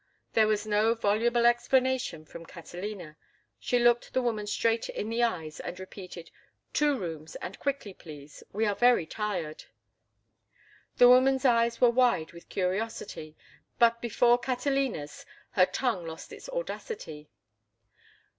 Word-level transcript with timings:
There 0.33 0.47
was 0.47 0.65
no 0.65 0.95
voluble 0.95 1.45
explanation 1.45 2.25
from 2.25 2.43
Catalina. 2.43 3.17
She 3.59 3.77
looked 3.77 4.13
the 4.13 4.21
woman 4.23 4.47
straight 4.47 4.89
in 4.89 5.09
the 5.11 5.21
eyes 5.21 5.59
and 5.59 5.79
repeated, 5.79 6.31
"Two 6.73 6.97
rooms, 6.97 7.35
and 7.35 7.59
quickly, 7.59 7.93
please; 7.93 8.41
we 8.51 8.65
are 8.65 8.73
very 8.73 9.05
tired." 9.05 9.65
The 10.97 11.07
woman's 11.07 11.45
eyes 11.45 11.79
were 11.79 11.91
wide 11.91 12.31
with 12.31 12.49
curiosity, 12.49 13.35
but 13.77 14.01
before 14.01 14.39
Catalina's 14.39 15.23
her 15.51 15.67
tongue 15.67 16.07
lost 16.07 16.33
its 16.33 16.49
audacity. 16.49 17.29